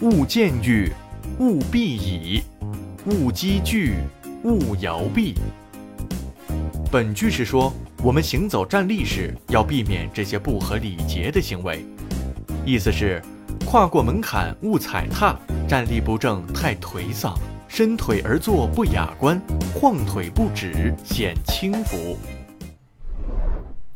[0.00, 0.92] 勿见欲，
[1.40, 2.44] 勿避矣，
[3.06, 3.94] 勿积聚，
[4.44, 5.34] 勿摇臂。
[6.88, 11.84] 本句是说，我们行走站立时要避免这些不合礼节的行为。
[12.64, 13.20] 意思是，
[13.66, 15.36] 跨过门槛勿踩踏，
[15.68, 17.36] 站立不正太颓丧，
[17.66, 19.42] 伸腿而坐不雅观，
[19.74, 22.16] 晃腿不止显轻浮。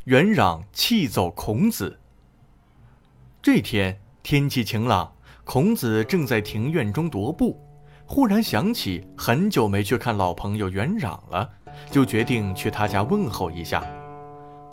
[0.06, 2.00] 元攘气走孔子。
[3.40, 5.12] 这天天气晴朗，
[5.52, 7.60] 孔子正在庭院中踱步，
[8.06, 11.46] 忽然想起很久没去看老朋友元攘了。
[11.90, 13.84] 就决定去他家问候一下。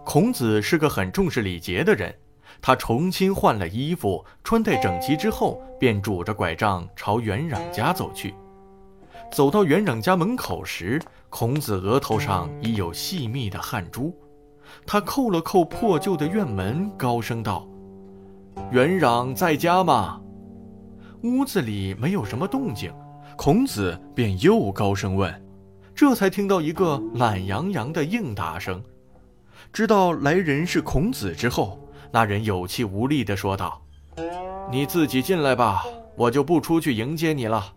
[0.06, 2.16] 孔子是个很重视礼节的人，
[2.62, 8.34] 他重新换了衣服，穿戴整齐之后，便拄着拐杖朝元攘家走去。
[9.34, 10.98] 走到元攘家门口时，
[11.30, 14.18] 孔子额头上已有细密的汗珠。
[14.88, 17.68] 他扣了扣破旧的院门，高声道
[18.72, 20.22] ：“元攘在家吗？”
[21.24, 22.94] 屋子里没有什么动静，
[23.36, 25.46] 孔子便又高声问。
[25.94, 28.82] 这才听到一个懒洋洋的应答声，
[29.74, 31.78] 知道来人是孔子之后，
[32.10, 33.82] 那人有气无力地说道
[34.72, 35.84] ：“你自己进来吧，
[36.16, 37.74] 我就不出去迎接你了。”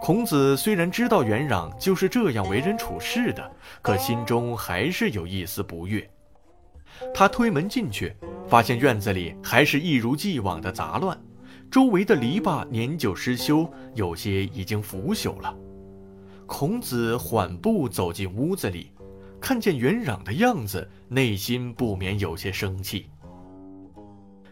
[0.00, 6.08] 孔子虽然知道元攘就是这样为人处事的，可心中还是有一丝不悦。
[7.12, 8.16] 他推门进去，
[8.48, 11.16] 发现院子里还是一如既往的杂乱，
[11.72, 15.56] 周围的篱笆年久失修，有些已经腐朽了。
[16.46, 18.92] 孔子缓步走进屋子里，
[19.40, 23.08] 看见元壤的样子，内心不免有些生气。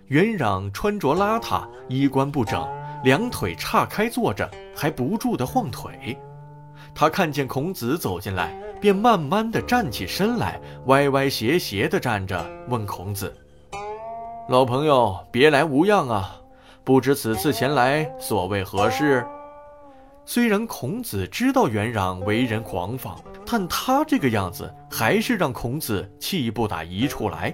[0.06, 2.66] 元壤穿着邋遢，衣冠不整，
[3.04, 6.16] 两腿岔开坐着，还不住地晃腿。
[6.94, 13.30] 他看见孔子走进来，便慢慢地站起身来，歪歪斜斜地站着，问孔子
[14.48, 16.39] ：“老朋友，别来无恙啊？
[16.84, 19.27] 不知此次前来所谓何事？”
[20.27, 27.52] 虽然孔子知道元攘为人狂放，但他这个样子还是让孔子气不打一处来。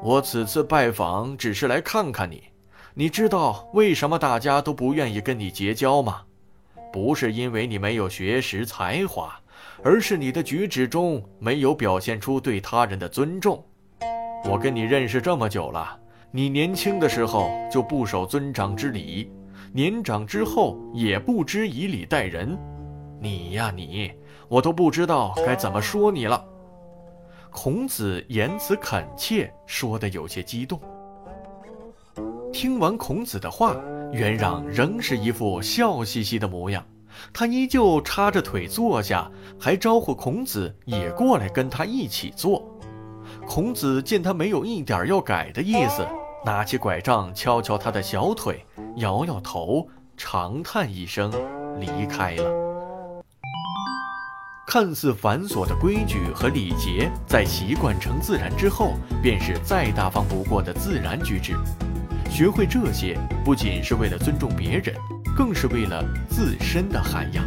[0.00, 2.44] 我此次拜访只是来看看你，
[2.94, 6.22] 你知道为什么大家都不愿意跟你结交吗？
[6.92, 9.40] 不是因为你没有学识才华，
[9.82, 13.64] 而是你的举止中没有表现出对他人的尊重。
[14.44, 15.98] 我跟你认识这么久了，
[16.34, 19.30] 你年轻的时候就不守尊长之礼。
[19.70, 22.58] 年长之后也不知以礼待人，
[23.20, 24.10] 你呀你，
[24.48, 26.42] 我都不知道该怎么说你了。
[27.50, 30.80] 孔子言辞恳切，说的有些激动。
[32.50, 33.76] 听完孔子的话，
[34.10, 36.82] 元攘仍是一副笑嘻嘻的模样，
[37.32, 42.66] 他依旧叉着腿坐下，还招呼孔子也过来跟他一起坐。
[43.46, 46.06] 孔子见他没有一点要改的意思。
[46.44, 48.66] 拿起拐杖敲敲他的小腿，
[48.96, 49.86] 摇摇头，
[50.16, 51.30] 长叹一声，
[51.78, 52.50] 离开了。
[54.66, 61.54] 看似繁琐的规矩和礼节，在习惯成自然之后，便是再大方不过的自然举止。
[62.28, 64.96] 学会这些，不仅是为了尊重别人，
[65.36, 67.44] 更是为了自身的涵养。